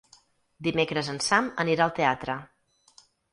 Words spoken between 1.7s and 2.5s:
al teatre.